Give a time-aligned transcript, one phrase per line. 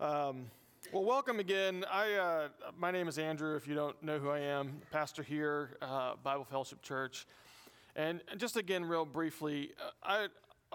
[0.00, 0.50] Um,
[0.92, 1.84] well, welcome again.
[1.88, 3.54] I, uh, my name is Andrew.
[3.54, 7.26] If you don't know who I am, pastor here, uh, Bible Fellowship Church.
[7.94, 10.26] And just again, real briefly, uh, I,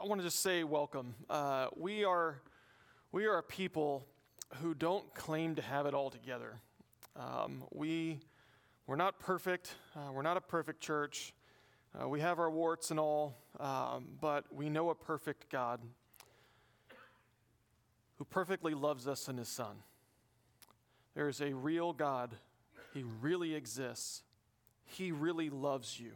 [0.02, 1.16] I want to just say welcome.
[1.30, 2.42] Uh, we are
[3.12, 4.08] we are a people
[4.62, 6.62] who don't claim to have it all together.
[7.18, 8.20] Um, we
[8.88, 9.76] we're not perfect.
[9.98, 11.34] Uh, we're not a perfect church.
[11.94, 15.82] Uh, we have our warts and all, um, but we know a perfect God
[18.20, 19.78] who perfectly loves us in his Son.
[21.16, 22.36] There is a real God.
[22.94, 24.24] He really exists.
[24.84, 26.12] He really loves you.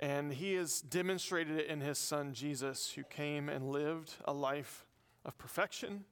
[0.00, 4.84] And he has demonstrated it in his Son, Jesus, who came and lived a life
[5.24, 6.04] of perfection,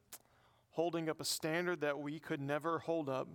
[0.70, 3.28] holding up a standard that we could never hold up,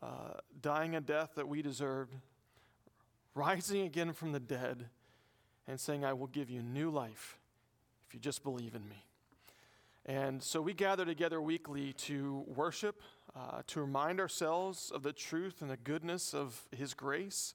[0.00, 2.14] uh, dying a death that we deserved,
[3.34, 4.86] rising again from the dead,
[5.66, 7.38] and saying, I will give you new life
[8.06, 9.04] if you just believe in me.
[10.06, 13.00] And so we gather together weekly to worship,
[13.34, 17.54] uh, to remind ourselves of the truth and the goodness of His grace.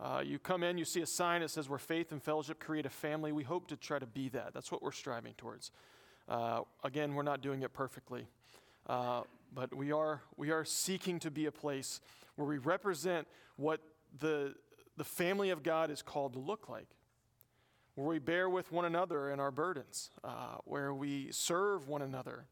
[0.00, 2.86] Uh, you come in, you see a sign that says, Where faith and fellowship create
[2.86, 3.32] a family.
[3.32, 4.54] We hope to try to be that.
[4.54, 5.72] That's what we're striving towards.
[6.26, 8.26] Uh, again, we're not doing it perfectly,
[8.86, 9.22] uh,
[9.54, 12.00] but we are, we are seeking to be a place
[12.36, 13.80] where we represent what
[14.20, 14.54] the,
[14.96, 16.88] the family of God is called to look like
[17.94, 22.44] where we bear with one another in our burdens, uh, where we serve one another,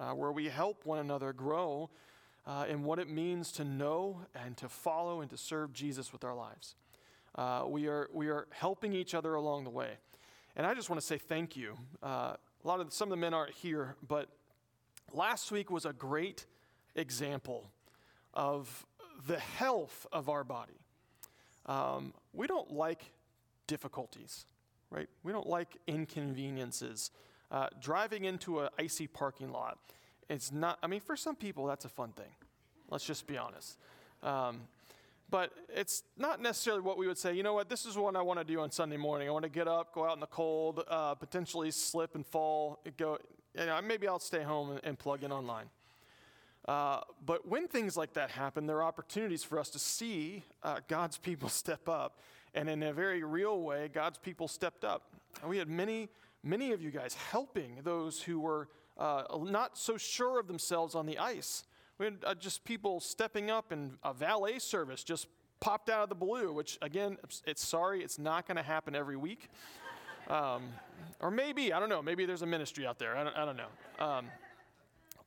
[0.00, 1.90] uh, where we help one another grow
[2.46, 6.24] uh, in what it means to know and to follow and to serve Jesus with
[6.24, 6.76] our lives.
[7.34, 9.90] Uh, we, are, we are helping each other along the way.
[10.56, 11.76] And I just want to say thank you.
[12.02, 14.28] Uh, a lot of some of the men aren't here, but
[15.12, 16.46] last week was a great
[16.94, 17.70] example
[18.32, 18.86] of
[19.26, 20.80] the health of our body.
[21.66, 23.10] Um, we don't like
[23.66, 24.46] difficulties
[24.90, 25.08] right?
[25.22, 27.10] We don't like inconveniences.
[27.50, 29.78] Uh, driving into an icy parking lot,
[30.28, 32.30] it's not, I mean, for some people, that's a fun thing.
[32.90, 33.78] Let's just be honest.
[34.22, 34.62] Um,
[35.28, 38.22] but it's not necessarily what we would say, you know what, this is what I
[38.22, 39.28] want to do on Sunday morning.
[39.28, 42.80] I want to get up, go out in the cold, uh, potentially slip and fall,
[42.96, 43.18] go,
[43.58, 45.66] you know, maybe I'll stay home and, and plug in online.
[46.66, 50.80] Uh, but when things like that happen, there are opportunities for us to see uh,
[50.88, 52.20] God's people step up
[52.56, 55.14] and in a very real way, God's people stepped up.
[55.42, 56.08] And we had many,
[56.42, 58.68] many of you guys helping those who were
[58.98, 61.64] uh, not so sure of themselves on the ice.
[61.98, 65.28] We had uh, just people stepping up, and a valet service just
[65.60, 69.16] popped out of the blue, which, again, it's sorry, it's not going to happen every
[69.16, 69.48] week.
[70.28, 70.64] Um,
[71.20, 73.16] or maybe, I don't know, maybe there's a ministry out there.
[73.16, 74.04] I don't, I don't know.
[74.04, 74.26] Um,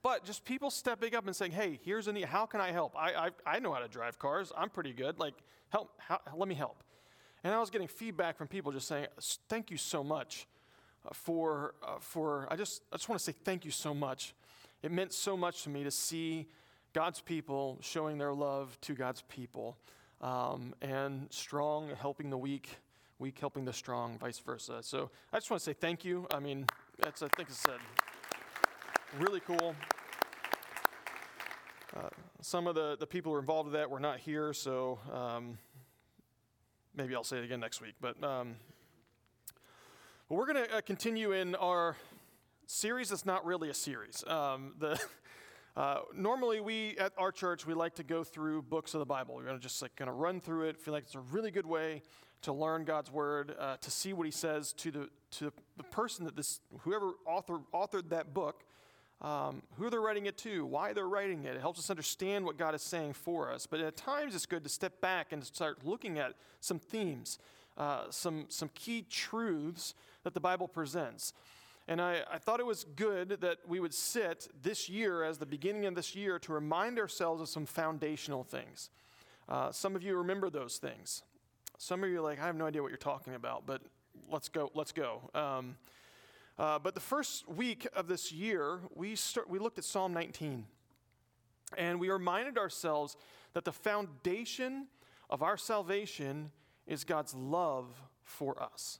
[0.01, 2.25] but just people stepping up and saying, hey, here's a need.
[2.25, 2.97] How can I help?
[2.97, 4.51] I, I, I know how to drive cars.
[4.57, 5.17] I'm pretty good.
[5.17, 5.35] Like,
[5.69, 6.83] help, how, let me help.
[7.43, 9.07] And I was getting feedback from people just saying,
[9.47, 10.47] thank you so much
[11.05, 14.33] uh, for, uh, for I, just, I just want to say thank you so much.
[14.83, 16.47] It meant so much to me to see
[16.93, 19.77] God's people showing their love to God's people
[20.21, 22.77] um, and strong helping the weak,
[23.19, 24.79] weak helping the strong, vice versa.
[24.81, 26.27] So I just want to say thank you.
[26.31, 26.65] I mean,
[26.99, 27.79] that's, I think it's said
[29.17, 29.75] really cool.
[31.95, 32.09] Uh,
[32.41, 35.57] some of the, the people who were involved with that were not here, so um,
[36.95, 37.95] maybe I'll say it again next week.
[38.01, 38.55] But um,
[40.29, 41.95] we're going to uh, continue in our
[42.67, 44.23] series that's not really a series.
[44.27, 45.01] Um, the,
[45.77, 49.35] uh, normally, we at our church, we like to go through books of the Bible.
[49.35, 51.51] We're going to just like kind of run through it, feel like it's a really
[51.51, 52.03] good way
[52.41, 56.25] to learn God's word, uh, to see what he says to the, to the person
[56.25, 58.63] that this, whoever author, authored that book
[59.21, 61.55] um, who they're writing it to, why they're writing it.
[61.55, 63.67] It helps us understand what God is saying for us.
[63.67, 67.37] But at times, it's good to step back and start looking at some themes,
[67.77, 69.93] uh, some, some key truths
[70.23, 71.33] that the Bible presents.
[71.87, 75.45] And I, I thought it was good that we would sit this year, as the
[75.45, 78.89] beginning of this year, to remind ourselves of some foundational things.
[79.49, 81.23] Uh, some of you remember those things.
[81.77, 83.81] Some of you are like, I have no idea what you're talking about, but
[84.31, 84.69] let's go.
[84.75, 85.29] Let's go.
[85.33, 85.77] Um,
[86.59, 90.65] uh, but the first week of this year, we, start, we looked at Psalm 19.
[91.77, 93.15] And we reminded ourselves
[93.53, 94.87] that the foundation
[95.29, 96.51] of our salvation
[96.85, 97.87] is God's love
[98.23, 98.99] for us.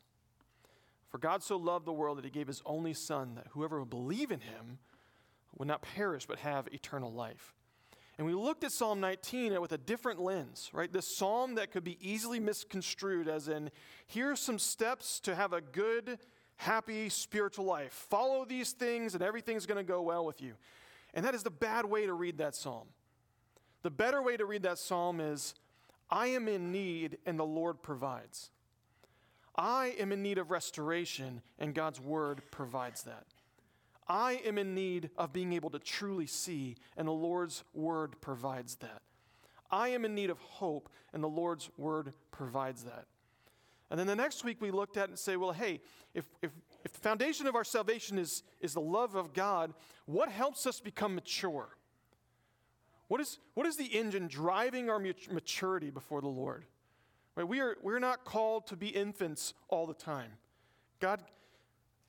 [1.09, 3.89] For God so loved the world that he gave his only Son, that whoever would
[3.89, 4.77] believe in him
[5.57, 7.55] would not perish but have eternal life.
[8.17, 10.91] And we looked at Psalm 19 with a different lens, right?
[10.91, 13.71] This psalm that could be easily misconstrued as in,
[14.07, 16.19] here's some steps to have a good
[16.59, 17.93] happy spiritual life.
[18.09, 20.53] Follow these things, and everything's going to go well with you.
[21.13, 22.87] And that is the bad way to read that psalm.
[23.81, 25.55] The better way to read that psalm is
[26.09, 28.51] I am in need, and the Lord provides.
[29.55, 33.25] I am in need of restoration, and God's word provides that.
[34.09, 38.75] I am in need of being able to truly see, and the Lord's word provides
[38.75, 39.01] that.
[39.71, 43.05] I am in need of hope, and the Lord's word provides that.
[43.89, 45.81] And then the next week we looked at and say, well, hey,
[46.13, 46.51] if, if,
[46.83, 49.73] if the foundation of our salvation is, is the love of God,
[50.05, 51.69] what helps us become mature?
[53.07, 56.65] What is, what is the engine driving our maturity before the Lord?
[57.35, 57.47] Right?
[57.47, 60.33] We are, we're not called to be infants all the time.
[60.99, 61.23] God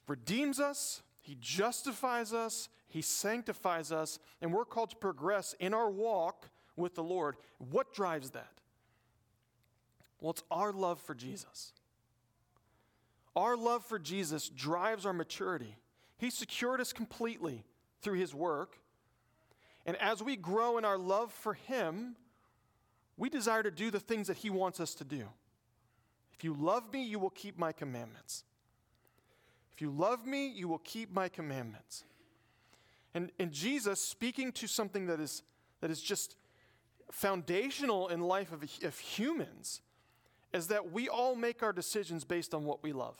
[0.07, 5.89] redeems us, He justifies us, He sanctifies us, and we're called to progress in our
[5.89, 7.37] walk with the Lord.
[7.59, 8.60] What drives that?
[10.21, 11.73] Well, it's our love for Jesus.
[13.35, 15.77] Our love for Jesus drives our maturity.
[16.19, 17.65] He secured us completely
[18.03, 18.79] through His work.
[19.87, 22.17] And as we grow in our love for Him,
[23.17, 25.29] we desire to do the things that He wants us to do.
[26.35, 28.45] If you love me, you will keep my commandments.
[29.73, 32.05] If you love me, you will keep my commandments.
[33.15, 35.43] And, and Jesus, speaking to something that is,
[35.81, 36.37] that is just
[37.11, 39.81] foundational in life of, of humans,
[40.53, 43.17] is that we all make our decisions based on what we love.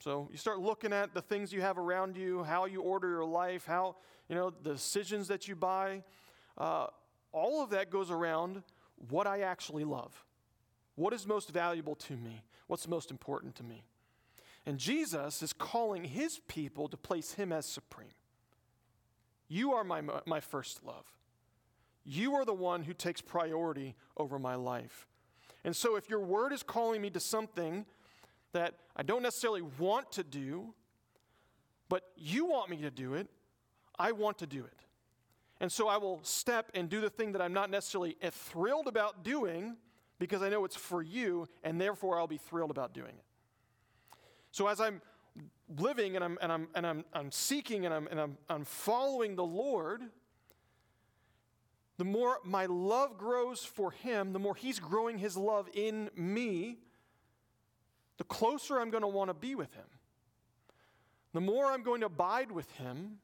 [0.00, 3.24] So you start looking at the things you have around you, how you order your
[3.24, 3.96] life, how,
[4.28, 6.02] you know, the decisions that you buy.
[6.58, 6.86] Uh,
[7.32, 8.62] all of that goes around
[9.08, 10.24] what I actually love.
[10.94, 12.44] What is most valuable to me?
[12.66, 13.84] What's most important to me?
[14.66, 18.08] And Jesus is calling his people to place him as supreme.
[19.48, 21.04] You are my, my first love.
[22.04, 25.06] You are the one who takes priority over my life.
[25.64, 27.86] And so, if your word is calling me to something
[28.52, 30.74] that I don't necessarily want to do,
[31.88, 33.28] but you want me to do it,
[33.98, 34.84] I want to do it.
[35.60, 38.86] And so I will step and do the thing that I'm not necessarily eh, thrilled
[38.86, 39.76] about doing
[40.18, 44.16] because I know it's for you, and therefore I'll be thrilled about doing it.
[44.50, 45.00] So as I'm
[45.78, 49.34] living and I'm, and I'm, and I'm, I'm seeking and, I'm, and I'm, I'm following
[49.34, 50.02] the Lord,
[51.96, 56.78] the more my love grows for Him, the more He's growing His love in me,
[58.18, 59.84] the closer I'm going to want to be with Him.
[61.32, 63.18] The more I'm going to abide with Him,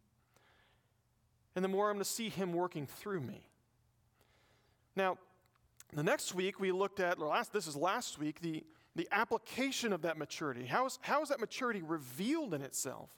[1.55, 3.47] and the more I'm going to see Him working through me.
[4.97, 5.19] Now,
[5.93, 8.65] the next week we looked at, last, this is last week, the,
[8.95, 10.65] the application of that maturity.
[10.67, 13.11] How is, how is that maturity revealed in itself?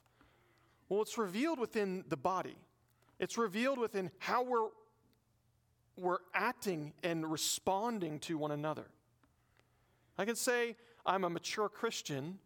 [0.89, 2.57] Well, it's revealed within the body,
[3.19, 4.67] it's revealed within how we're,
[5.97, 8.85] we're acting and responding to one another.
[10.17, 10.75] I can say
[11.05, 12.39] I'm a mature Christian,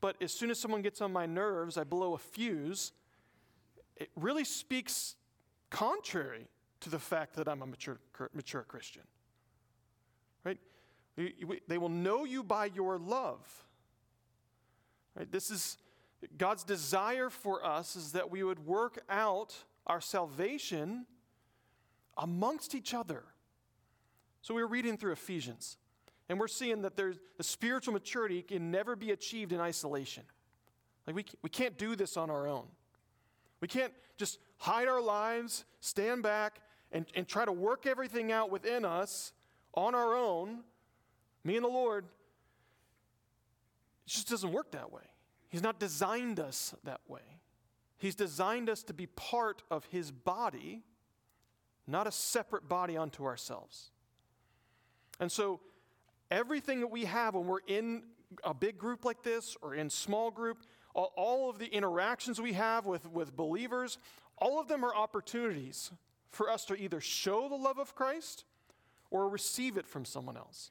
[0.00, 2.92] but as soon as someone gets on my nerves, I blow a fuse.
[3.96, 5.16] It really speaks
[5.70, 6.46] contrary
[6.80, 7.98] to the fact that I'm a mature,
[8.32, 9.02] mature Christian.
[10.44, 10.58] Right?
[11.66, 13.64] They will know you by your love.
[15.16, 15.30] Right?
[15.30, 15.78] This is
[16.36, 19.54] God's desire for us is that we would work out
[19.86, 21.06] our salvation
[22.18, 23.24] amongst each other.
[24.42, 25.76] So we were reading through Ephesians,
[26.28, 30.24] and we're seeing that there's the spiritual maturity can never be achieved in isolation.
[31.06, 32.66] Like we, we can't do this on our own.
[33.60, 36.60] We can't just hide our lives, stand back,
[36.92, 39.32] and, and try to work everything out within us
[39.74, 40.60] on our own,
[41.44, 42.04] me and the Lord.
[44.06, 45.02] It just doesn't work that way.
[45.48, 47.20] He's not designed us that way.
[47.98, 50.82] He's designed us to be part of His body
[51.88, 53.90] not a separate body unto ourselves.
[55.18, 55.60] And so,
[56.30, 58.02] everything that we have when we're in
[58.44, 60.58] a big group like this or in small group,
[60.94, 63.98] all, of the interactions we have with, with believers,
[64.36, 65.90] all of them are opportunities
[66.30, 68.44] for us to either show the love of Christ
[69.10, 70.70] or receive it from someone else.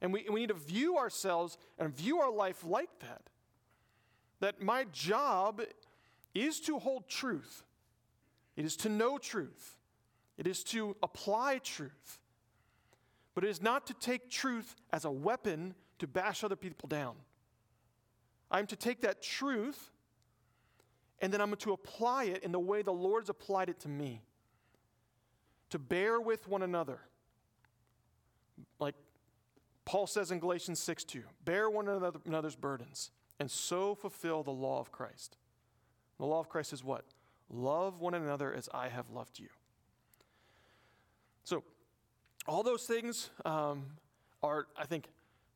[0.00, 3.22] And we, we need to view ourselves and view our life like that.
[4.40, 5.62] That my job
[6.34, 7.62] is to hold truth,
[8.56, 9.76] it is to know truth,
[10.36, 12.20] it is to apply truth.
[13.34, 17.14] But it is not to take truth as a weapon to bash other people down.
[18.50, 19.90] I'm to take that truth
[21.20, 23.88] and then I'm going to apply it in the way the Lord's applied it to
[23.88, 24.20] me.
[25.70, 27.00] To bear with one another.
[28.78, 28.94] Like
[29.84, 31.88] Paul says in Galatians 6 2, bear one
[32.26, 33.10] another's burdens
[33.40, 35.36] and so fulfill the law of Christ.
[36.18, 37.04] The law of Christ is what?
[37.50, 39.48] Love one another as I have loved you.
[41.44, 41.62] So,
[42.46, 43.84] all those things um,
[44.42, 45.08] are, I think,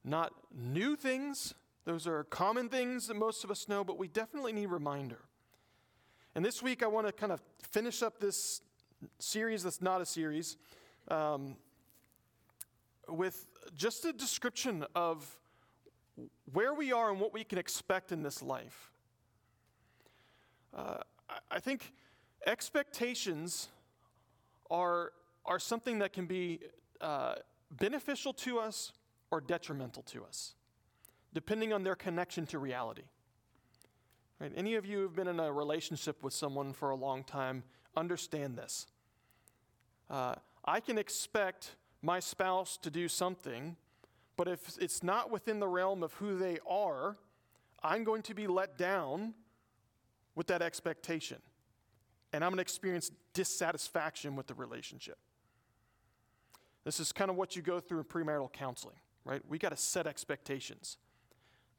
[0.04, 1.54] not new things.
[1.86, 5.20] Those are common things that most of us know, but we definitely need reminder.
[6.34, 8.60] And this week, I want to kind of finish up this
[9.18, 10.58] series that's not a series
[11.10, 11.56] um,
[13.08, 15.38] with just a description of
[16.52, 18.92] where we are and what we can expect in this life.
[20.76, 20.98] uh,
[21.50, 21.92] I think
[22.46, 23.68] expectations
[24.70, 25.12] are,
[25.48, 26.60] are something that can be
[27.00, 27.34] uh,
[27.70, 28.92] beneficial to us
[29.30, 30.54] or detrimental to us,
[31.32, 33.02] depending on their connection to reality.
[34.38, 34.52] Right?
[34.54, 37.64] Any of you who've been in a relationship with someone for a long time
[37.96, 38.86] understand this.
[40.08, 43.76] Uh, I can expect my spouse to do something,
[44.36, 47.16] but if it's not within the realm of who they are,
[47.82, 49.34] I'm going to be let down
[50.34, 51.38] with that expectation.
[52.32, 55.18] And I'm going to experience dissatisfaction with the relationship.
[56.88, 59.42] This is kind of what you go through in premarital counseling, right?
[59.46, 60.96] We got to set expectations.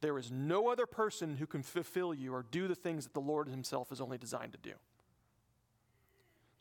[0.02, 3.20] There is no other person who can fulfill you or do the things that the
[3.20, 4.74] Lord Himself is only designed to do.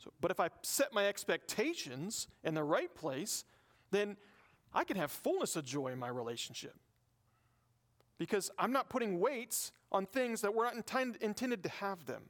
[0.03, 3.45] So, but if I set my expectations in the right place,
[3.91, 4.17] then
[4.73, 6.73] I can have fullness of joy in my relationship.
[8.17, 10.73] Because I'm not putting weights on things that we're not
[11.21, 12.23] intended to have them.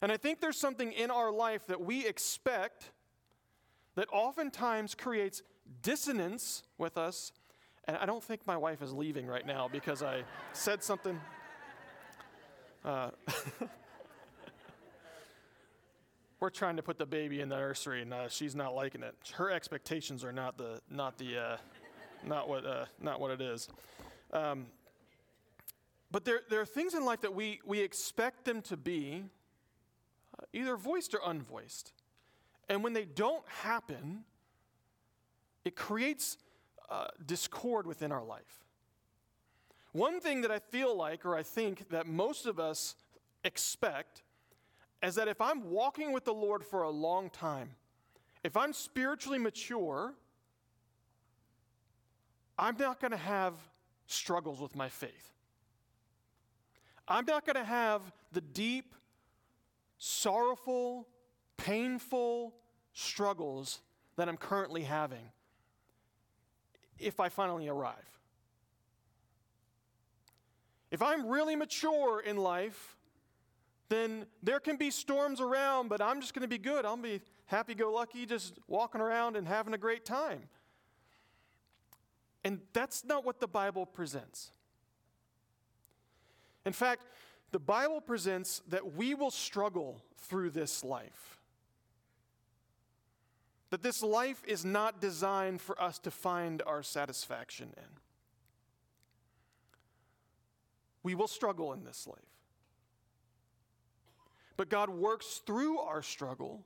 [0.00, 2.92] And I think there's something in our life that we expect
[3.94, 5.42] that oftentimes creates
[5.82, 7.32] dissonance with us.
[7.86, 10.22] And I don't think my wife is leaving right now because I
[10.52, 11.20] said something.
[12.84, 13.10] Uh,
[16.40, 19.14] we're trying to put the baby in the nursery, and uh, she's not liking it.
[19.34, 21.56] Her expectations are not the not the uh,
[22.22, 23.68] not what uh, not what it is.
[24.32, 24.66] Um,
[26.10, 29.24] but there there are things in life that we we expect them to be,
[30.38, 31.92] uh, either voiced or unvoiced,
[32.68, 34.24] and when they don't happen,
[35.64, 36.38] it creates
[36.90, 38.64] uh, discord within our life.
[39.92, 42.96] One thing that I feel like, or I think that most of us
[43.44, 44.22] expect
[45.02, 47.70] is that if I'm walking with the Lord for a long time,
[48.42, 50.14] if I'm spiritually mature,
[52.58, 53.54] I'm not going to have
[54.06, 55.32] struggles with my faith.
[57.06, 58.02] I'm not going to have
[58.32, 58.94] the deep,
[59.98, 61.06] sorrowful,
[61.64, 62.52] painful
[62.92, 63.80] struggles
[64.16, 65.30] that I'm currently having
[66.98, 67.94] if I finally arrive.
[70.90, 72.96] If I'm really mature in life,
[73.88, 76.84] then there can be storms around, but I'm just going to be good.
[76.84, 80.42] I'll be happy go lucky, just walking around and having a great time.
[82.44, 84.50] And that's not what the Bible presents.
[86.66, 87.06] In fact,
[87.52, 91.38] the Bible presents that we will struggle through this life.
[93.74, 97.88] That this life is not designed for us to find our satisfaction in.
[101.02, 102.18] We will struggle in this life.
[104.56, 106.64] But God works through our struggle,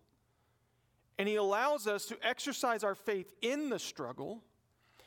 [1.16, 4.44] and He allows us to exercise our faith in the struggle.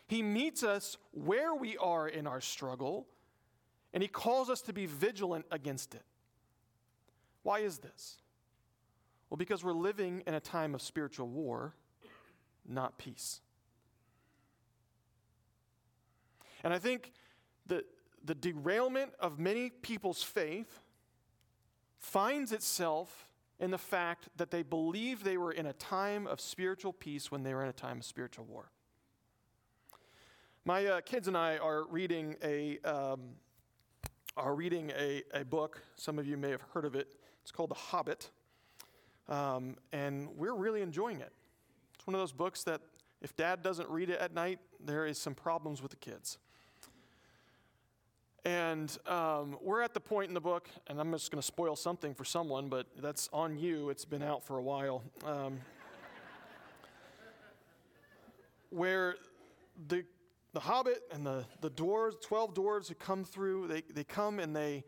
[0.08, 3.06] He meets us where we are in our struggle,
[3.94, 6.06] and He calls us to be vigilant against it.
[7.44, 8.18] Why is this?
[9.30, 11.76] Well, because we're living in a time of spiritual war,
[12.72, 13.42] not peace.
[16.64, 17.12] And I think
[17.68, 17.86] that
[18.24, 20.82] the derailment of many people's faith
[21.98, 23.28] finds itself
[23.60, 27.44] in the fact that they believe they were in a time of spiritual peace when
[27.44, 28.72] they were in a time of spiritual war.
[30.66, 33.22] My uh, kids and I are reading a um,
[34.38, 35.82] are reading a, a book.
[35.96, 37.16] Some of you may have heard of it.
[37.42, 38.30] It's called The Hobbit,
[39.28, 41.34] um, and we're really enjoying it.
[42.02, 42.82] It's one of those books that
[43.22, 46.40] if Dad doesn't read it at night, there is some problems with the kids.
[48.44, 51.76] And um, we're at the point in the book, and I'm just going to spoil
[51.76, 53.92] something for someone, but that's on you.
[53.92, 55.04] It's been out for a while.
[55.24, 55.60] Um,
[58.72, 59.18] where
[59.88, 60.04] the,
[60.54, 64.56] the hobbit and the, the dwarves, 12 dwarves who come through, they, they come and
[64.56, 64.86] they,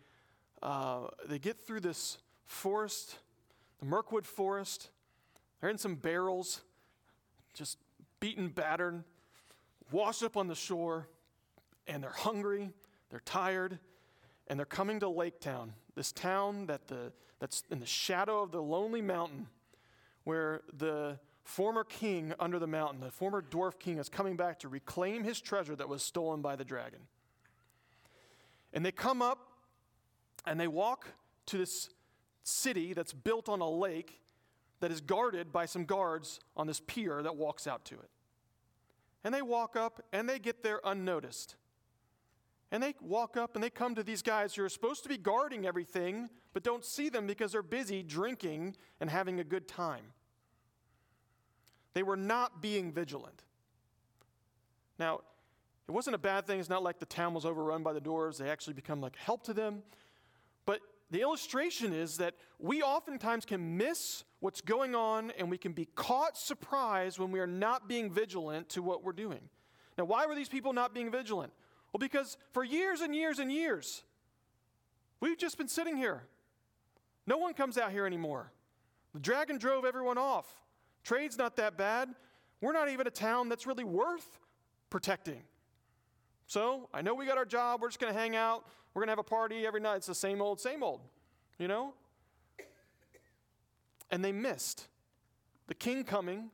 [0.63, 3.19] uh, they get through this forest,
[3.79, 4.89] the Mirkwood forest.
[5.61, 6.61] They're in some barrels,
[7.53, 7.77] just
[8.19, 9.03] beaten, battered,
[9.91, 11.07] washed up on the shore,
[11.87, 12.71] and they're hungry
[13.13, 13.77] they're tired,
[14.47, 18.51] and they're coming to Lake Town, this town that the, that's in the shadow of
[18.51, 19.45] the lonely mountain
[20.23, 24.67] where the former king under the mountain, the former dwarf king, is coming back to
[24.67, 27.01] reclaim his treasure that was stolen by the dragon.
[28.73, 29.37] And they come up
[30.43, 31.09] and they walk
[31.45, 31.91] to this
[32.41, 34.22] city that's built on a lake
[34.83, 38.09] that is guarded by some guards on this pier that walks out to it.
[39.23, 41.55] And they walk up and they get there unnoticed.
[42.69, 45.17] And they walk up and they come to these guys who are supposed to be
[45.17, 50.03] guarding everything, but don't see them because they're busy drinking and having a good time.
[51.93, 53.41] They were not being vigilant.
[54.99, 55.21] Now,
[55.87, 56.59] it wasn't a bad thing.
[56.59, 58.37] It's not like the town was overrun by the dwarves.
[58.37, 59.81] They actually become like help to them.
[60.65, 60.81] But
[61.13, 65.85] the illustration is that we oftentimes can miss what's going on and we can be
[65.93, 69.41] caught surprised when we are not being vigilant to what we're doing.
[69.95, 71.53] Now, why were these people not being vigilant?
[71.93, 74.01] Well, because for years and years and years,
[75.19, 76.23] we've just been sitting here.
[77.27, 78.51] No one comes out here anymore.
[79.13, 80.47] The dragon drove everyone off.
[81.03, 82.09] Trade's not that bad.
[82.59, 84.39] We're not even a town that's really worth
[84.89, 85.43] protecting.
[86.47, 87.81] So I know we got our job.
[87.83, 88.65] We're just going to hang out.
[88.93, 89.97] We're going to have a party every night.
[89.97, 91.01] It's the same old, same old,
[91.57, 91.93] you know?
[94.11, 94.87] And they missed
[95.67, 96.51] the king coming,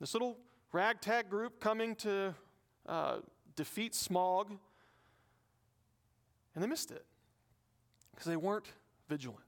[0.00, 0.38] this little
[0.72, 2.34] ragtag group coming to
[2.86, 3.18] uh,
[3.54, 4.48] defeat Smaug,
[6.54, 7.04] and they missed it
[8.10, 8.72] because they weren't
[9.08, 9.40] vigilant.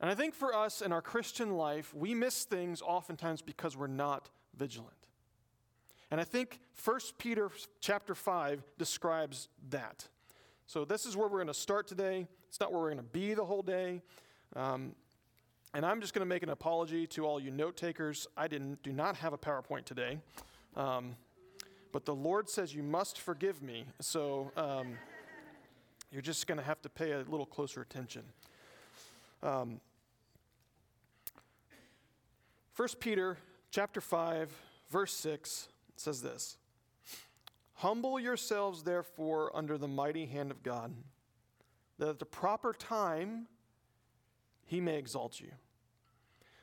[0.00, 3.86] And I think for us in our Christian life, we miss things oftentimes because we're
[3.86, 4.92] not vigilant.
[6.10, 7.50] And I think 1 Peter
[7.80, 10.08] chapter 5 describes that.
[10.72, 12.26] So this is where we're going to start today.
[12.48, 14.00] It's not where we're going to be the whole day.
[14.56, 14.94] Um,
[15.74, 18.26] and I'm just going to make an apology to all you note takers.
[18.38, 20.18] I didn't, do not have a PowerPoint today.
[20.74, 21.16] Um,
[21.92, 23.84] but the Lord says you must forgive me.
[24.00, 24.96] So um,
[26.10, 28.22] you're just going to have to pay a little closer attention.
[29.42, 29.78] Um,
[32.74, 33.36] 1 Peter
[33.70, 34.50] chapter 5,
[34.88, 36.56] verse 6 says this
[37.82, 40.94] Humble yourselves, therefore, under the mighty hand of God,
[41.98, 43.48] that at the proper time
[44.64, 45.50] he may exalt you,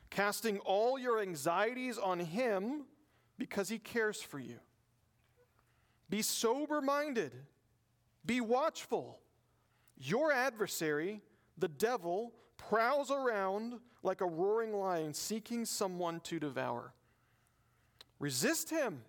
[0.08, 2.86] casting all your anxieties on him
[3.36, 4.56] because he cares for you.
[6.08, 7.34] Be sober minded,
[8.24, 9.20] be watchful.
[9.98, 11.20] Your adversary,
[11.58, 16.94] the devil, prowls around like a roaring lion seeking someone to devour.
[18.18, 19.02] Resist him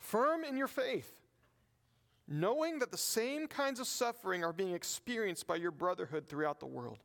[0.00, 1.12] firm in your faith,
[2.26, 6.66] knowing that the same kinds of suffering are being experienced by your brotherhood throughout the
[6.66, 6.98] world.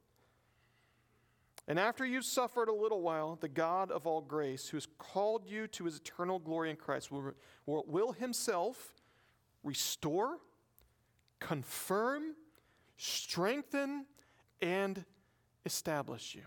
[1.67, 5.47] And after you've suffered a little while, the God of all grace, who has called
[5.47, 7.33] you to his eternal glory in Christ, will,
[7.65, 8.93] will, himself
[9.63, 10.37] restore,
[11.39, 12.35] confirm,
[12.97, 14.05] strengthen,
[14.61, 15.03] and
[15.65, 16.43] establish you.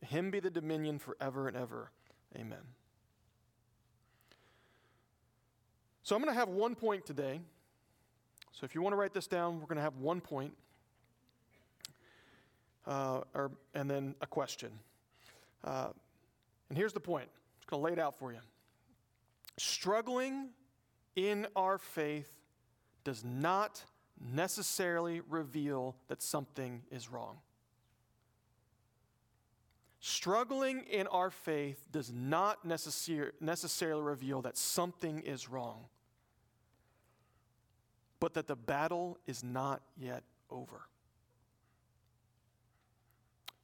[0.00, 1.90] To him be the dominion forever and ever.
[2.36, 2.58] Amen.
[6.12, 7.40] So I'm going to have one point today.
[8.52, 10.52] So if you want to write this down, we're going to have one point,
[12.86, 14.72] uh, or, and then a question.
[15.64, 15.86] Uh,
[16.68, 17.30] and here's the point.
[17.32, 18.40] I'm going to lay it out for you.
[19.56, 20.50] Struggling
[21.16, 22.30] in our faith
[23.04, 23.82] does not
[24.20, 27.38] necessarily reveal that something is wrong.
[30.00, 35.86] Struggling in our faith does not necessar- necessarily reveal that something is wrong
[38.22, 40.82] but that the battle is not yet over.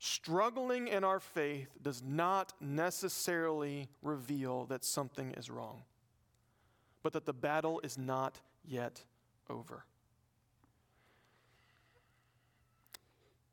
[0.01, 5.85] Struggling in our faith does not necessarily reveal that something is wrong,
[7.05, 9.05] but that the battle is not yet
[9.49, 9.85] over.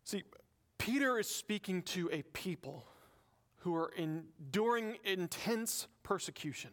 [0.06, 0.24] See,
[0.80, 2.84] Peter is speaking to a people
[3.58, 6.72] who are enduring intense persecution.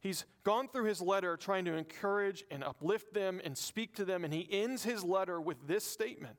[0.00, 4.24] He's gone through his letter trying to encourage and uplift them and speak to them,
[4.24, 6.36] and he ends his letter with this statement.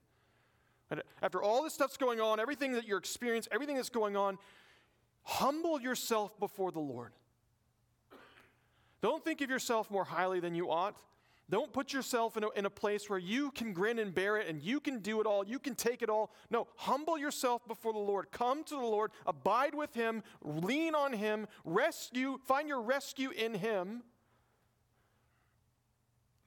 [1.21, 4.37] After all this stuff's going on, everything that you're experiencing, everything that's going on,
[5.23, 7.13] humble yourself before the Lord.
[9.01, 10.95] Don't think of yourself more highly than you ought.
[11.51, 14.47] Don't put yourself in a, in a place where you can grin and bear it
[14.47, 16.31] and you can do it all, you can take it all.
[16.49, 18.31] No, humble yourself before the Lord.
[18.31, 23.53] Come to the Lord, abide with Him, lean on Him, rescue, find your rescue in
[23.53, 24.01] Him.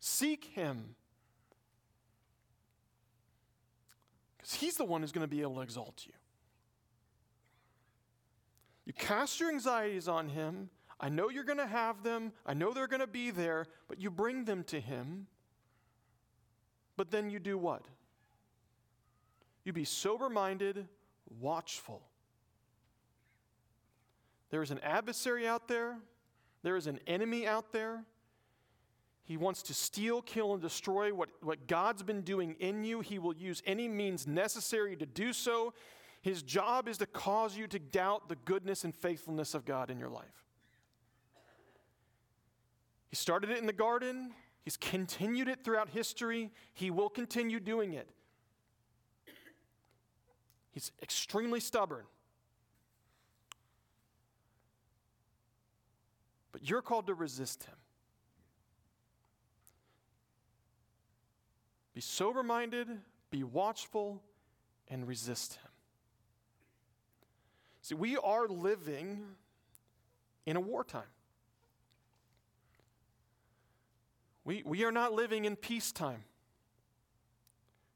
[0.01, 0.95] Seek Him.
[4.39, 6.15] Because He's the one who's going to be able to exalt you.
[8.87, 10.71] You cast your anxieties on Him
[11.05, 12.33] I know you're going to have them.
[12.47, 15.27] I know they're going to be there, but you bring them to Him.
[16.97, 17.83] But then you do what?
[19.65, 20.89] You be sober minded,
[21.39, 22.01] watchful.
[24.49, 25.99] There is an adversary out there,
[26.63, 28.05] there is an enemy out there.
[29.25, 33.01] He wants to steal, kill, and destroy what, what God's been doing in you.
[33.01, 35.75] He will use any means necessary to do so.
[36.23, 39.99] His job is to cause you to doubt the goodness and faithfulness of God in
[39.99, 40.44] your life.
[43.15, 44.33] He started it in the garden,
[44.65, 48.09] He's continued it throughout history, He will continue doing it.
[50.73, 52.07] He's extremely stubborn.
[56.51, 57.77] But you're called to resist him.
[61.95, 62.89] Be sober minded,
[63.31, 64.25] be watchful,
[64.89, 65.71] and resist him.
[67.81, 69.23] See, we are living
[70.47, 71.14] in a wartime.
[74.45, 76.25] We, we are not living in peacetime.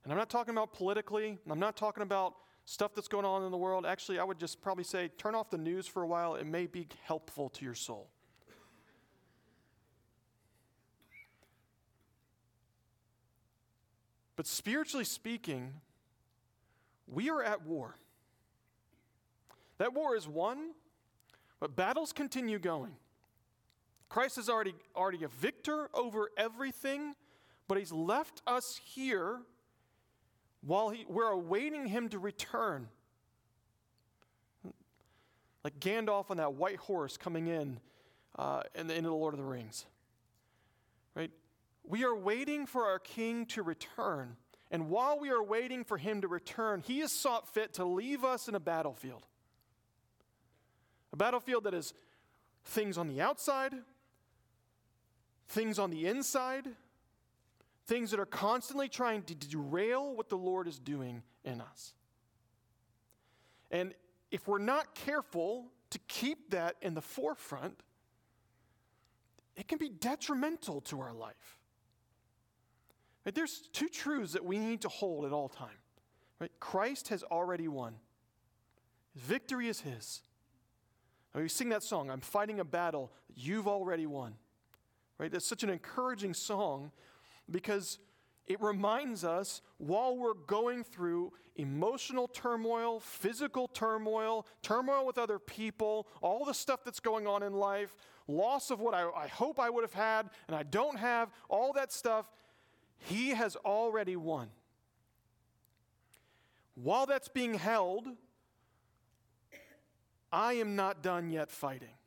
[0.02, 2.34] And I'm not talking about politically, I'm not talking about
[2.64, 3.84] stuff that's going on in the world.
[3.86, 6.34] Actually, I would just probably say turn off the news for a while.
[6.34, 8.08] It may be helpful to your soul.
[14.36, 15.74] But spiritually speaking,
[17.08, 17.96] we are at war.
[19.78, 20.72] That war is won,
[21.60, 22.92] but battles continue going.
[24.08, 27.14] Christ is already, already a victor over everything,
[27.66, 29.40] but he's left us here
[30.62, 32.88] while he, we're awaiting him to return.
[35.62, 37.80] Like Gandalf on that white horse coming in
[38.38, 39.84] uh, in the end of the Lord of the Rings.
[41.14, 41.30] Right?
[41.84, 44.36] We are waiting for our king to return.
[44.70, 48.24] And while we are waiting for him to return, he has sought fit to leave
[48.24, 49.26] us in a battlefield.
[51.12, 51.94] A battlefield that is
[52.64, 53.72] things on the outside,
[55.48, 56.66] things on the inside,
[57.86, 61.94] things that are constantly trying to derail what the Lord is doing in us.
[63.70, 63.94] And
[64.30, 67.80] if we're not careful to keep that in the forefront,
[69.56, 71.58] it can be detrimental to our life.
[73.24, 73.34] Right?
[73.34, 75.68] There's two truths that we need to hold at all time.
[76.38, 76.52] Right?
[76.60, 77.94] Christ has already won.
[79.14, 80.22] His victory is his.
[81.34, 84.34] Now, we sing that song, I'm fighting a battle you've already won.
[85.18, 85.30] Right?
[85.30, 86.92] That's such an encouraging song
[87.50, 87.98] because
[88.46, 96.06] it reminds us while we're going through emotional turmoil, physical turmoil, turmoil with other people,
[96.22, 97.94] all the stuff that's going on in life,
[98.28, 101.72] loss of what I, I hope I would have had and I don't have, all
[101.74, 102.26] that stuff,
[102.96, 104.48] He has already won.
[106.74, 108.06] While that's being held,
[110.30, 111.97] I am not done yet fighting.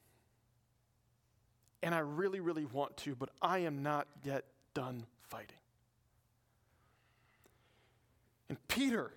[1.83, 5.57] And I really, really want to, but I am not yet done fighting.
[8.49, 9.13] And Peter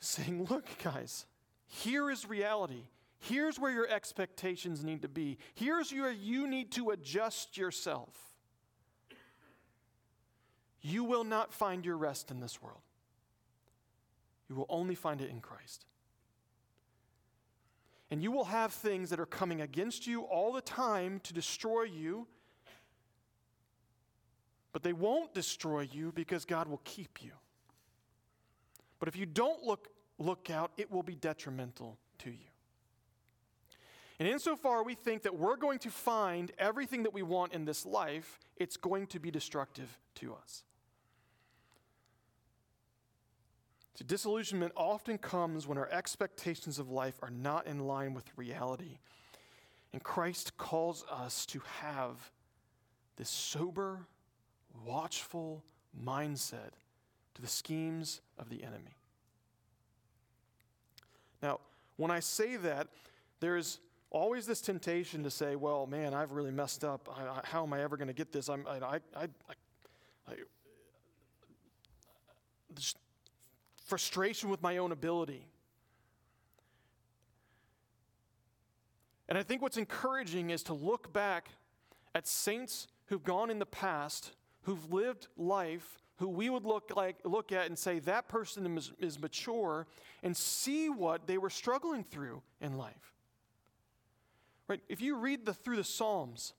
[0.00, 1.26] is saying, Look, guys,
[1.66, 2.84] here is reality.
[3.18, 5.38] Here's where your expectations need to be.
[5.54, 8.10] Here's where you need to adjust yourself.
[10.82, 12.82] You will not find your rest in this world.
[14.48, 15.86] You will only find it in Christ.
[18.10, 21.82] And you will have things that are coming against you all the time to destroy
[21.82, 22.26] you.
[24.72, 27.32] But they won't destroy you because God will keep you.
[28.98, 29.88] But if you don't look,
[30.18, 32.36] look out, it will be detrimental to you.
[34.18, 37.84] And insofar we think that we're going to find everything that we want in this
[37.84, 40.62] life, it's going to be destructive to us.
[43.96, 48.98] So disillusionment often comes when our expectations of life are not in line with reality.
[49.94, 52.30] And Christ calls us to have
[53.16, 54.00] this sober,
[54.84, 55.64] watchful
[55.98, 56.72] mindset
[57.34, 58.98] to the schemes of the enemy.
[61.42, 61.60] Now,
[61.96, 62.88] when I say that,
[63.40, 63.78] there's
[64.10, 67.08] always this temptation to say, well, man, I've really messed up.
[67.16, 68.50] I, I, how am I ever going to get this?
[68.50, 69.28] I'm, I, I, I,
[73.86, 75.46] frustration with my own ability.
[79.28, 81.50] And I think what's encouraging is to look back
[82.14, 87.16] at saints who've gone in the past, who've lived life, who we would look like
[87.24, 89.86] look at and say that person is, is mature
[90.22, 93.14] and see what they were struggling through in life.
[94.68, 94.80] Right?
[94.88, 96.54] If you read the, through the Psalms,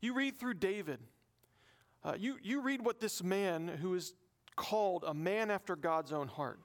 [0.00, 1.00] you read through David,
[2.04, 4.14] uh, you, you read what this man who is
[4.60, 6.60] called a man after God's own heart.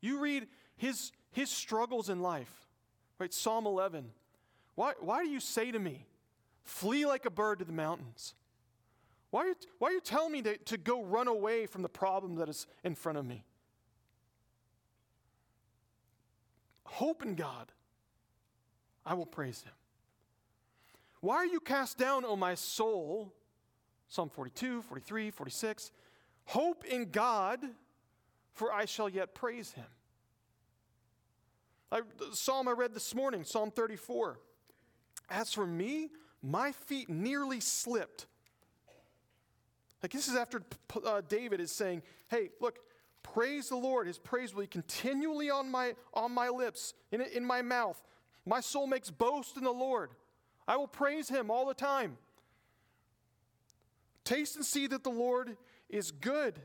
[0.00, 0.46] You read
[0.76, 2.68] his, his struggles in life,
[3.18, 3.34] right?
[3.34, 4.12] Psalm 11.
[4.76, 6.06] Why, why do you say to me,
[6.62, 8.34] flee like a bird to the mountains?
[9.30, 11.88] Why are you, why are you telling me to, to go run away from the
[11.88, 13.44] problem that is in front of me?
[16.84, 17.72] Hope in God.
[19.04, 19.72] I will praise him.
[21.20, 23.34] Why are you cast down, O my soul?
[24.06, 25.90] Psalm 42, 43, 46.
[26.48, 27.60] Hope in God,
[28.54, 29.84] for I shall yet praise him.
[31.92, 32.00] I,
[32.32, 34.38] psalm I read this morning, Psalm 34.
[35.28, 36.08] As for me,
[36.42, 38.28] my feet nearly slipped.
[40.02, 40.62] Like this is after
[41.04, 42.78] uh, David is saying, "Hey, look,
[43.22, 44.06] praise the Lord.
[44.06, 48.02] His praise will be continually on my on my lips, in in my mouth.
[48.46, 50.12] My soul makes boast in the Lord.
[50.66, 52.16] I will praise Him all the time.
[54.24, 56.60] Taste and see that the Lord is good.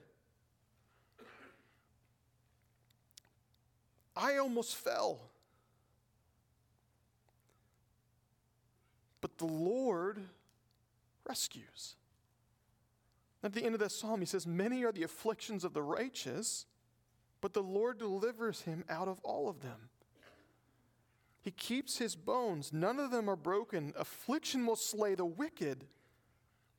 [4.15, 5.19] I almost fell.
[9.21, 10.19] But the Lord
[11.27, 11.95] rescues.
[13.43, 16.65] At the end of that psalm, he says, Many are the afflictions of the righteous,
[17.41, 19.89] but the Lord delivers him out of all of them.
[21.41, 23.93] He keeps his bones, none of them are broken.
[23.97, 25.85] Affliction will slay the wicked.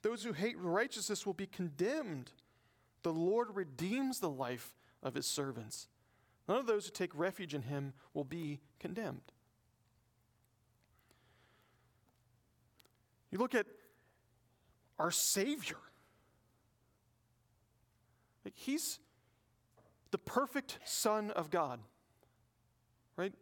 [0.05, 2.31] Those who hate righteousness will be condemned.
[3.05, 5.89] The Lord redeems the life of his servants.
[6.47, 9.33] None of those who take refuge in him will be condemned.
[13.31, 13.65] You look at
[14.99, 15.79] our Savior.
[18.45, 18.99] Like he's
[20.11, 21.81] the perfect Son of God,
[23.17, 23.33] right?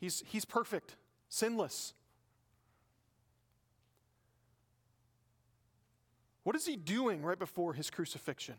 [0.00, 0.96] He's, he's perfect,
[1.28, 1.92] sinless.
[6.46, 8.54] What is he doing right before his crucifixion?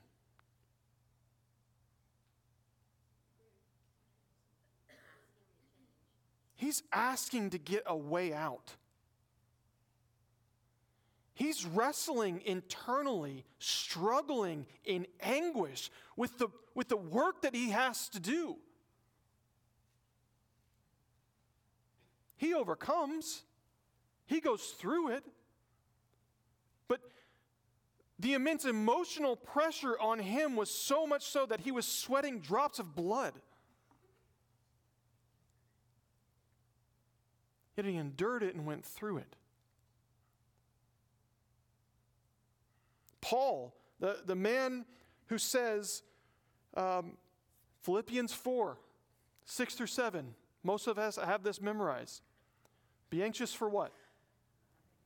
[6.58, 8.76] He's asking to get a way out.
[11.34, 18.20] He's wrestling internally, struggling in anguish with the, with the work that he has to
[18.20, 18.58] do.
[22.36, 23.44] He overcomes,
[24.26, 25.24] he goes through it.
[28.20, 32.80] The immense emotional pressure on him was so much so that he was sweating drops
[32.80, 33.34] of blood.
[37.76, 39.36] Yet he endured it and went through it.
[43.22, 44.86] Paul, the, the man
[45.28, 46.02] who says,
[46.76, 47.18] um,
[47.84, 48.78] Philippians 4,
[49.46, 52.22] 6 through 7, most of us have this memorized.
[53.10, 53.92] Be anxious for what?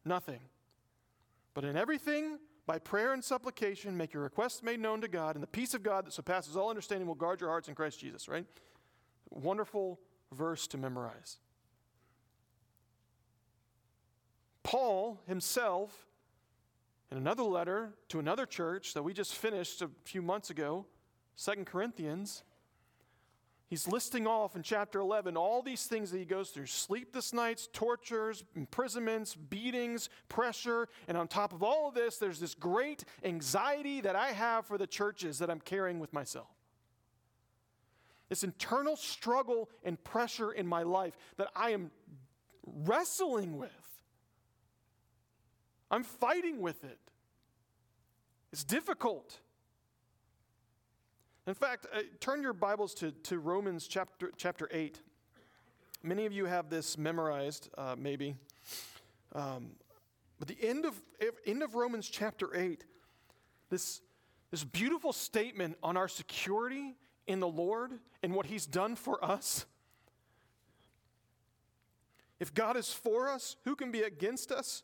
[0.05, 0.39] Nothing.
[1.53, 5.43] But in everything, by prayer and supplication, make your requests made known to God, and
[5.43, 8.27] the peace of God that surpasses all understanding will guard your hearts in Christ Jesus,
[8.27, 8.45] right?
[9.29, 9.99] Wonderful
[10.31, 11.37] verse to memorize.
[14.63, 16.07] Paul himself,
[17.11, 20.85] in another letter to another church that we just finished a few months ago,
[21.35, 22.43] Second Corinthians,
[23.71, 27.69] he's listing off in chapter 11 all these things that he goes through sleepless nights,
[27.71, 30.89] tortures, imprisonments, beatings, pressure.
[31.07, 34.77] And on top of all of this, there's this great anxiety that I have for
[34.77, 36.49] the churches that I'm carrying with myself.
[38.27, 41.91] This internal struggle and pressure in my life that I am
[42.65, 43.71] wrestling with.
[45.89, 46.99] I'm fighting with it.
[48.51, 49.39] It's difficult.
[51.47, 55.01] In fact, uh, turn your Bibles to, to Romans chapter, chapter 8.
[56.03, 58.35] Many of you have this memorized, uh, maybe.
[59.33, 59.71] Um,
[60.37, 61.01] but the end of,
[61.47, 62.85] end of Romans chapter 8,
[63.71, 64.01] this,
[64.51, 69.65] this beautiful statement on our security in the Lord and what He's done for us.
[72.39, 74.83] If God is for us, who can be against us?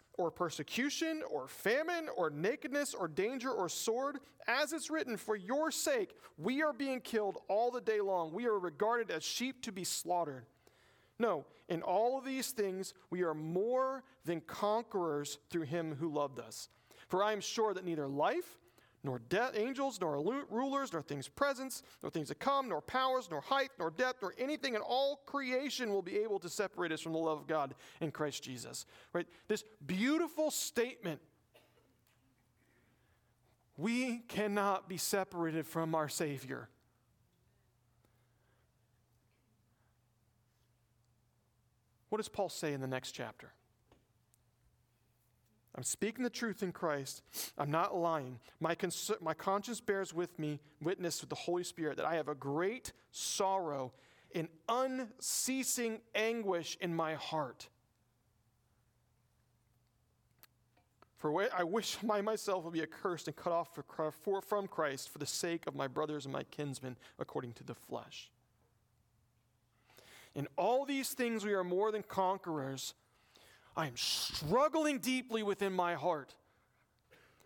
[0.17, 5.71] or persecution or famine or nakedness or danger or sword, as it's written, for your
[5.71, 8.33] sake we are being killed all the day long.
[8.33, 10.45] We are regarded as sheep to be slaughtered.
[11.19, 16.39] No, in all of these things we are more than conquerors through him who loved
[16.39, 16.69] us.
[17.07, 18.57] For I am sure that neither life,
[19.03, 23.41] nor death, angels, nor rulers, nor things present, nor things to come, nor powers, nor
[23.41, 27.13] height, nor depth, nor anything in all creation will be able to separate us from
[27.13, 28.85] the love of God in Christ Jesus.
[29.13, 29.27] Right?
[29.47, 31.19] This beautiful statement.
[33.77, 36.69] We cannot be separated from our Savior.
[42.09, 43.53] What does Paul say in the next chapter?
[45.75, 47.21] I'm speaking the truth in Christ.
[47.57, 48.39] I'm not lying.
[48.59, 52.27] My, cons- my conscience bears with me, witness with the Holy Spirit, that I have
[52.27, 53.93] a great sorrow
[54.35, 57.69] and unceasing anguish in my heart.
[61.17, 63.77] For I wish I myself would be accursed and cut off
[64.41, 68.31] from Christ for the sake of my brothers and my kinsmen according to the flesh.
[70.33, 72.95] In all these things we are more than conquerors
[73.75, 76.35] I am struggling deeply within my heart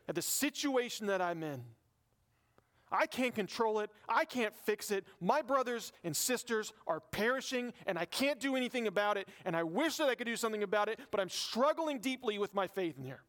[0.07, 1.63] at the situation that I'm in.
[2.91, 3.89] I can't control it.
[4.07, 5.05] I can't fix it.
[5.19, 9.27] My brothers and sisters are perishing, and I can't do anything about it.
[9.43, 12.53] And I wish that I could do something about it, but I'm struggling deeply with
[12.53, 13.23] my faith in here.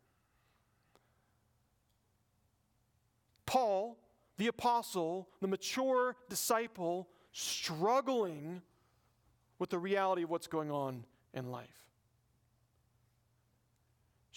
[3.47, 3.99] Paul,
[4.37, 8.63] the apostle, the mature disciple, struggling
[9.59, 11.86] with the reality of what's going on in life.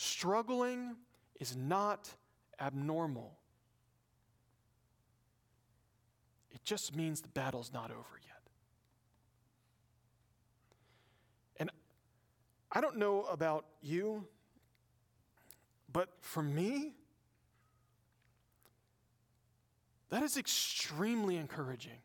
[0.02, 0.96] Struggling
[1.42, 2.10] is not
[2.58, 3.38] abnormal.
[6.52, 8.42] It just means the battle's not over yet.
[11.58, 11.70] And
[12.72, 14.26] I don't know about you,
[15.92, 16.94] but for me,
[20.12, 22.00] that is extremely encouraging.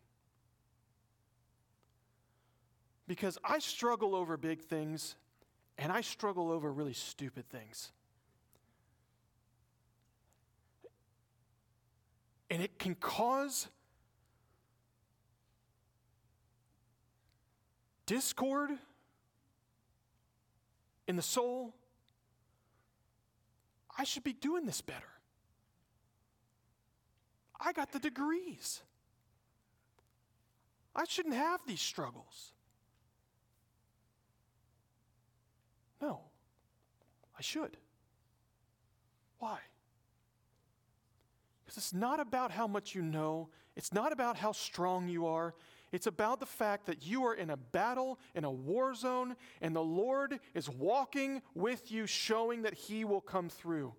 [3.07, 5.15] Because I struggle over big things
[5.79, 7.91] and I struggle over really stupid things.
[12.51, 13.67] And it can cause
[18.07, 18.71] discord
[21.09, 21.75] in the soul.
[23.97, 25.01] I should be doing this better.
[27.61, 28.83] I got the degrees.
[30.95, 32.54] I shouldn't have these struggles.
[36.05, 36.21] No,
[37.39, 37.79] I should.
[39.39, 39.59] Why?
[41.65, 45.55] Because it's not about how much you know, it's not about how strong you are.
[45.93, 49.75] It's about the fact that you are in a battle, in a war zone, and
[49.75, 53.95] the Lord is walking with you, showing that He will come through.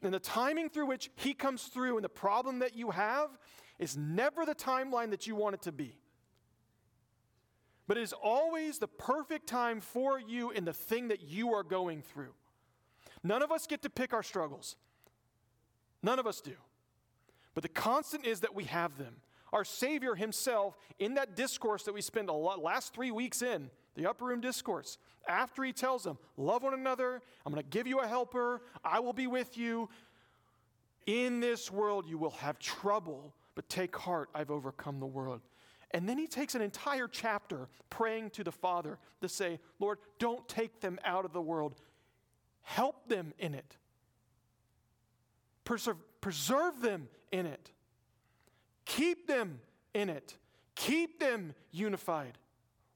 [0.00, 3.30] And the timing through which He comes through and the problem that you have
[3.80, 5.96] is never the timeline that you want it to be
[7.88, 11.62] but it is always the perfect time for you in the thing that you are
[11.64, 12.34] going through.
[13.24, 14.76] None of us get to pick our struggles.
[16.02, 16.52] None of us do.
[17.54, 19.16] But the constant is that we have them.
[19.54, 23.70] Our Savior Himself, in that discourse that we spent a lot, last three weeks in,
[23.96, 27.86] the upper room discourse, after He tells them, Love one another, I'm going to give
[27.86, 29.88] you a helper, I will be with you.
[31.06, 35.40] In this world you will have trouble, but take heart, I've overcome the world.
[35.92, 40.46] And then he takes an entire chapter praying to the Father to say, Lord, don't
[40.46, 41.74] take them out of the world,
[42.62, 43.76] help them in it,
[45.64, 47.70] preserve, preserve them in it,
[48.84, 49.60] keep them
[49.94, 50.36] in it,
[50.74, 52.36] keep them unified.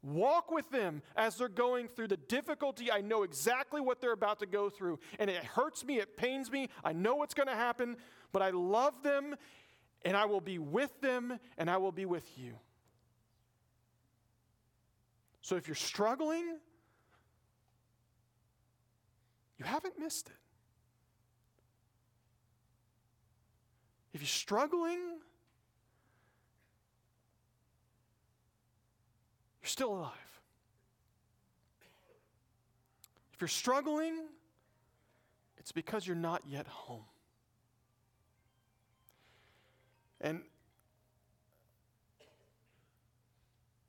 [0.02, 2.90] Walk with them as they're going through the difficulty.
[2.90, 6.50] I know exactly what they're about to go through, and it hurts me, it pains
[6.50, 6.68] me.
[6.84, 7.96] I know what's going to happen,
[8.32, 9.36] but I love them,
[10.04, 12.54] and I will be with them, and I will be with you.
[15.42, 16.56] So if you're struggling,
[19.58, 20.36] you haven't missed it.
[24.14, 25.00] If you're struggling,
[29.60, 30.12] you're still alive.
[33.34, 34.26] If you're struggling,
[35.58, 37.04] it's because you're not yet home.
[40.20, 40.42] And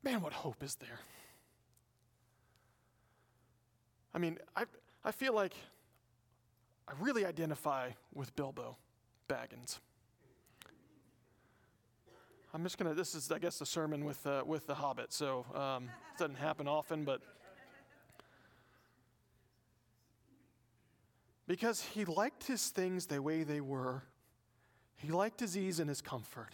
[0.04, 1.00] man, what hope is there?
[4.14, 4.66] I mean, I,
[5.04, 5.54] I feel like
[6.88, 8.78] I really identify with Bilbo
[9.28, 9.80] Baggins.
[12.54, 12.94] I'm just gonna.
[12.94, 15.12] This is, I guess, the sermon with uh, with the Hobbit.
[15.12, 17.22] So um, it doesn't happen often, but
[21.48, 24.04] because he liked his things the way they were,
[24.98, 26.54] he liked his ease and his comfort.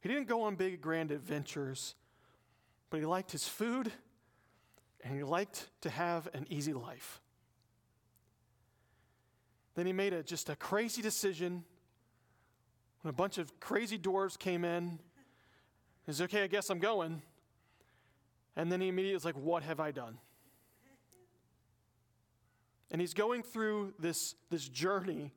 [0.00, 1.96] He didn't go on big grand adventures,
[2.90, 3.90] but he liked his food
[5.02, 7.20] and he liked to have an easy life.
[9.74, 11.64] Then he made a, just a crazy decision
[13.02, 14.98] when a bunch of crazy dwarves came in.
[16.06, 17.22] He's okay, I guess I'm going.
[18.56, 20.18] And then he immediately was like, What have I done?
[22.90, 25.32] And he's going through this, this journey,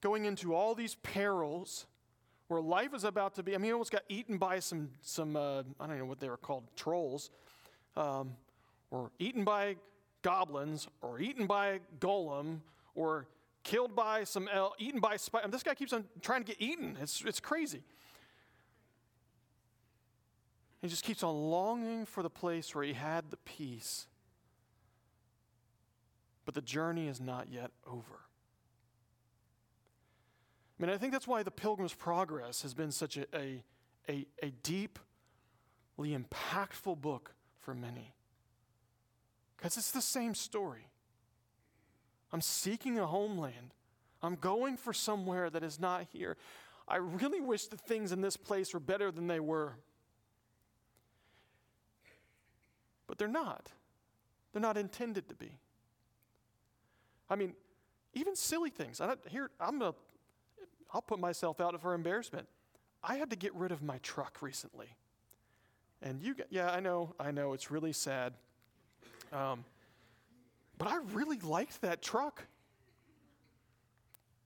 [0.00, 1.86] going into all these perils
[2.48, 3.54] where life is about to be.
[3.54, 6.28] I mean, he almost got eaten by some, some uh, I don't know what they
[6.28, 7.30] were called, trolls.
[7.96, 8.36] Um,
[8.90, 9.76] or eaten by
[10.22, 12.60] goblins, or eaten by Gollum,
[12.94, 13.26] or
[13.64, 15.48] killed by some el- eaten by spider.
[15.48, 16.96] This guy keeps on trying to get eaten.
[17.00, 17.82] It's, it's crazy.
[20.80, 24.08] He just keeps on longing for the place where he had the peace.
[26.44, 28.20] But the journey is not yet over.
[30.78, 33.62] I mean, I think that's why the Pilgrim's Progress has been such a, a,
[34.08, 34.98] a, a deeply
[35.98, 38.12] impactful book for many.
[39.56, 40.88] Because it's the same story.
[42.32, 43.74] I'm seeking a homeland.
[44.22, 46.36] I'm going for somewhere that is not here.
[46.88, 49.74] I really wish the things in this place were better than they were.
[53.06, 53.70] But they're not.
[54.52, 55.58] They're not intended to be.
[57.30, 57.54] I mean,
[58.14, 59.00] even silly things.
[59.00, 59.94] I here, I'm gonna,
[60.92, 62.48] I'll put myself out of for embarrassment.
[63.02, 64.96] I had to get rid of my truck recently,
[66.02, 68.34] and you, yeah, I know, I know, it's really sad.
[69.32, 69.64] Um,
[70.76, 72.44] but I really liked that truck.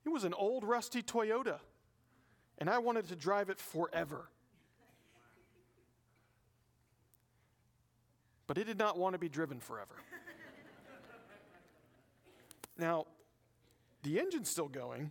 [0.05, 1.59] It was an old rusty Toyota,
[2.59, 4.29] and I wanted to drive it forever.
[8.47, 9.95] But it did not want to be driven forever.
[12.79, 13.07] now,
[14.05, 15.11] the engine's still going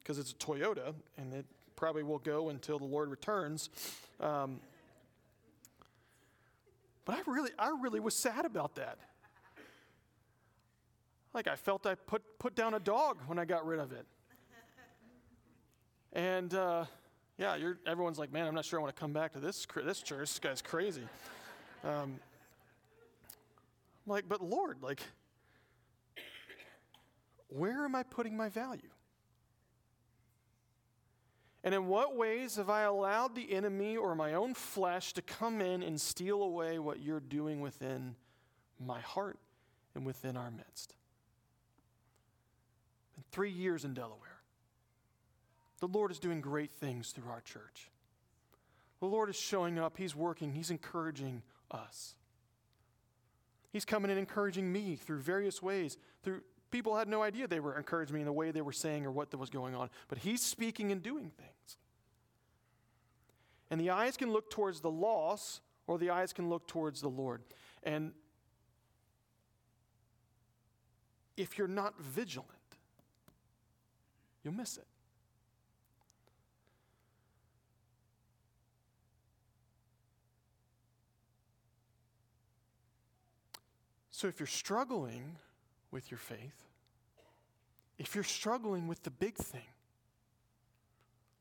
[0.00, 3.70] because it's a Toyota, and it probably will go until the Lord returns.
[4.20, 4.60] Um,
[7.04, 8.98] but I really, I really was sad about that.
[11.34, 14.06] Like I felt I put, put down a dog when I got rid of it.
[16.12, 16.84] And uh,
[17.38, 20.00] yeah, everyone's like, man, I'm not sure I want to come back to this, this
[20.00, 20.20] church.
[20.20, 21.02] This guy's crazy.
[21.82, 22.20] Um,
[24.06, 25.02] I'm like, but Lord, like,
[27.48, 28.90] where am I putting my value?
[31.64, 35.62] And in what ways have I allowed the enemy or my own flesh to come
[35.62, 38.16] in and steal away what you're doing within
[38.78, 39.38] my heart
[39.94, 40.94] and within our midst?
[43.14, 44.20] Been three years in Delaware.
[45.80, 47.90] The Lord is doing great things through our church.
[49.00, 52.14] The Lord is showing up, He's working, He's encouraging us.
[53.72, 55.96] He's coming and encouraging me through various ways.
[56.22, 56.42] Through
[56.74, 59.12] people had no idea they were encouraging me in the way they were saying or
[59.12, 61.76] what was going on, but He's speaking and doing things.
[63.70, 67.08] And the eyes can look towards the loss, or the eyes can look towards the
[67.08, 67.42] Lord.
[67.84, 68.10] And
[71.36, 72.50] if you're not vigilant,
[74.42, 74.86] you'll miss it.
[84.10, 85.36] So if you're struggling
[85.94, 86.66] with your faith,
[87.98, 89.62] if you're struggling with the big thing,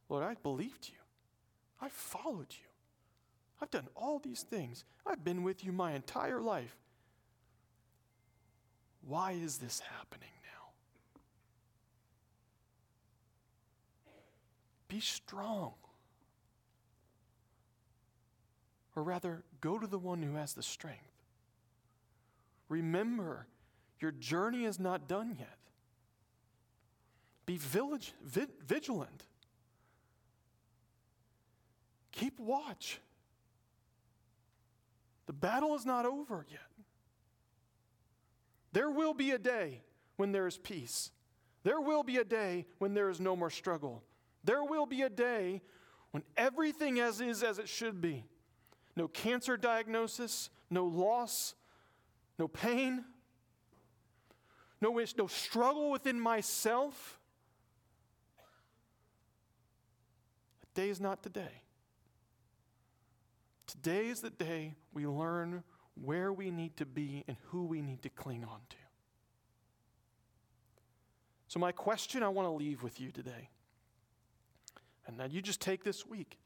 [0.07, 0.99] Lord, I believed you.
[1.81, 2.67] I followed you.
[3.59, 4.85] I've done all these things.
[5.07, 6.75] I've been with you my entire life.
[9.01, 10.69] Why is this happening now?
[14.87, 15.73] Be strong.
[18.95, 20.99] Or rather, go to the one who has the strength.
[22.69, 23.47] Remember,
[23.99, 25.57] your journey is not done yet.
[27.45, 29.25] Be village, vi- vigilant.
[32.11, 32.99] Keep watch.
[35.25, 36.61] The battle is not over yet.
[38.71, 39.81] There will be a day
[40.17, 41.11] when there is peace.
[41.63, 44.03] There will be a day when there is no more struggle.
[44.43, 45.61] There will be a day
[46.11, 48.25] when everything as is as it should be.
[48.95, 51.55] No cancer diagnosis, no loss,
[52.37, 53.05] no pain,
[54.83, 57.17] no no struggle within myself.
[60.75, 61.61] Today is not today.
[63.65, 65.63] Today is the day we learn
[65.95, 68.75] where we need to be and who we need to cling on to.
[71.47, 73.49] So, my question I want to leave with you today,
[75.07, 76.37] and now you just take this week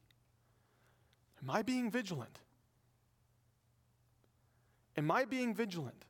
[1.42, 2.38] Am I being vigilant?
[4.96, 6.04] Am I being vigilant?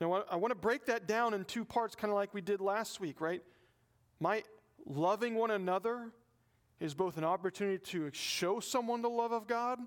[0.00, 2.60] Now, I want to break that down in two parts, kind of like we did
[2.60, 3.42] last week, right?
[4.20, 4.42] My
[4.86, 6.10] loving one another
[6.80, 9.78] is both an opportunity to show someone the love of God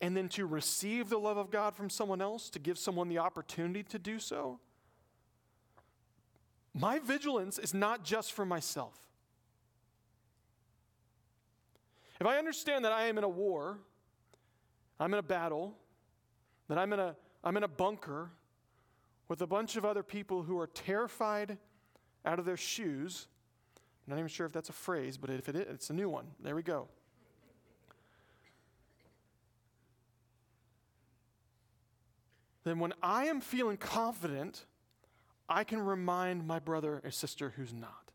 [0.00, 3.18] and then to receive the love of God from someone else, to give someone the
[3.18, 4.60] opportunity to do so.
[6.72, 8.96] My vigilance is not just for myself.
[12.20, 13.78] If I understand that I am in a war,
[14.98, 15.74] I'm in a battle,
[16.68, 18.30] that I'm in a, I'm in a bunker
[19.28, 21.56] with a bunch of other people who are terrified
[22.24, 23.26] out of their shoes.
[24.06, 26.08] I'm not even sure if that's a phrase, but if it is, it's a new
[26.08, 26.26] one.
[26.40, 26.88] There we go.
[32.62, 34.66] Then, when I am feeling confident,
[35.48, 38.12] I can remind my brother or sister who's not.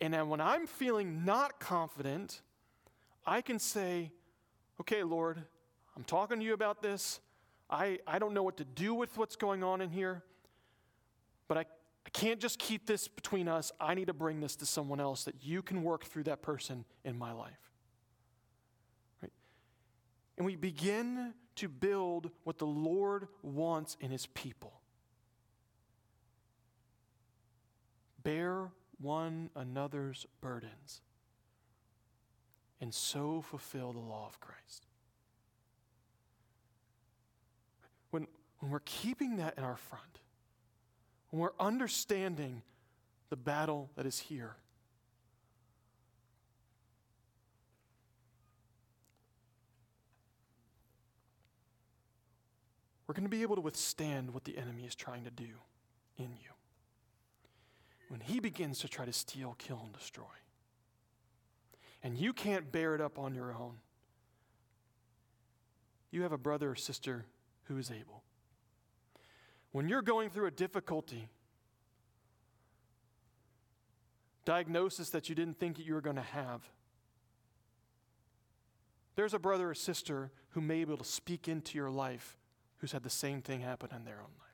[0.00, 2.40] And then when I'm feeling not confident,
[3.26, 4.12] I can say,
[4.80, 5.44] okay, Lord,
[5.98, 7.18] I'm talking to you about this.
[7.68, 10.22] I, I don't know what to do with what's going on in here,
[11.48, 11.62] but I,
[12.06, 13.72] I can't just keep this between us.
[13.80, 16.84] I need to bring this to someone else that you can work through that person
[17.04, 17.72] in my life.
[19.20, 19.32] Right?
[20.36, 24.78] And we begin to build what the Lord wants in his people
[28.22, 28.70] bear
[29.00, 31.00] one another's burdens
[32.78, 34.86] and so fulfill the law of Christ.
[38.10, 38.26] When,
[38.60, 40.20] when we're keeping that in our front,
[41.30, 42.62] when we're understanding
[43.28, 44.56] the battle that is here,
[53.06, 55.48] we're going to be able to withstand what the enemy is trying to do
[56.16, 56.50] in you.
[58.08, 60.24] When he begins to try to steal, kill, and destroy,
[62.02, 63.74] and you can't bear it up on your own,
[66.10, 67.26] you have a brother or sister
[67.68, 68.22] who is able.
[69.72, 71.28] When you're going through a difficulty,
[74.44, 76.68] diagnosis that you didn't think you were going to have,
[79.14, 82.38] there's a brother or sister who may be able to speak into your life
[82.78, 84.48] who's had the same thing happen in their own life.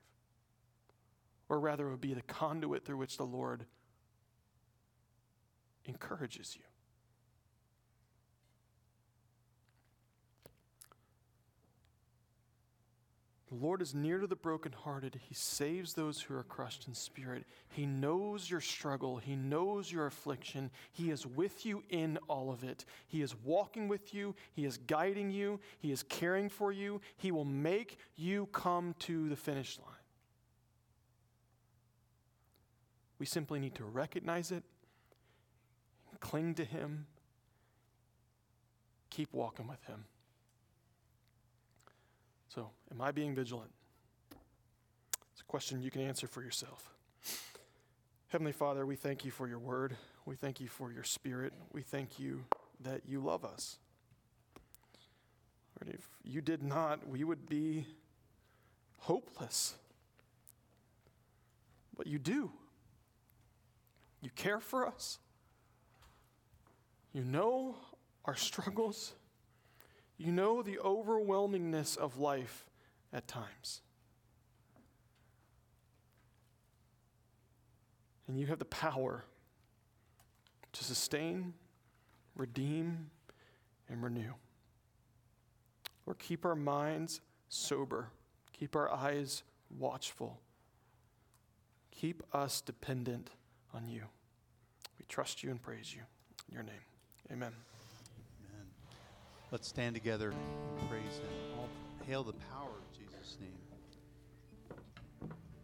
[1.49, 3.67] Or rather, it would be the conduit through which the Lord
[5.85, 6.63] encourages you.
[13.55, 15.21] The Lord is near to the brokenhearted.
[15.29, 17.45] He saves those who are crushed in spirit.
[17.69, 19.19] He knows your struggle.
[19.19, 20.73] He knows your affliction.
[20.91, 22.85] He is with you in all of it.
[23.07, 24.35] He is walking with you.
[24.55, 25.61] He is guiding you.
[25.79, 27.01] He is caring for you.
[27.17, 29.95] He will make you come to the finish line.
[33.21, 34.65] We simply need to recognize it,
[36.19, 37.07] cling to Him,
[39.11, 40.07] keep walking with Him.
[42.55, 43.73] So, am I being vigilant?
[45.33, 46.95] It's a question you can answer for yourself.
[48.29, 49.97] Heavenly Father, we thank you for your word.
[50.25, 51.53] We thank you for your spirit.
[51.73, 52.45] We thank you
[52.81, 53.79] that you love us.
[55.81, 57.87] Lord, if you did not, we would be
[58.99, 59.75] hopeless.
[61.97, 62.53] But you do.
[64.21, 65.19] You care for us.
[67.13, 67.75] You know
[68.25, 69.15] our struggles.
[70.17, 72.67] You know the overwhelmingness of life
[73.13, 73.81] at times.
[78.27, 79.25] And you have the power
[80.73, 81.55] to sustain,
[82.35, 83.11] redeem,
[83.89, 84.33] and renew.
[86.07, 88.09] Or keep our minds sober,
[88.53, 89.43] keep our eyes
[89.79, 90.41] watchful,
[91.91, 93.31] keep us dependent
[93.75, 94.03] on you.
[94.99, 96.03] We trust you and praise you.
[96.49, 96.75] In your name,
[97.33, 97.53] amen.
[99.51, 101.59] Let's stand together and praise Him.
[101.59, 101.69] All
[102.07, 103.64] hail the power of Jesus' name.